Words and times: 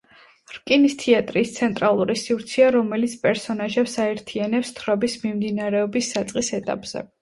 რკინის 0.53 0.95
თეატრი 1.03 1.43
ის 1.47 1.51
ცენტრალური 1.57 2.17
სივრცეა, 2.23 2.71
რომელიც 2.77 3.15
პერსონაჟებს 3.29 3.97
აერთიანებს 4.09 4.77
თხრობის 4.83 5.23
მიმდინარეობის 5.31 6.15
საწყის 6.19 6.57
ეტაპზე. 6.65 7.11